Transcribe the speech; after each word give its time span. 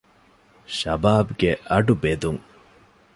ޝަބާބްގެ 0.77 1.51
އަޑު 1.69 1.93
ބެދުން 2.03 2.41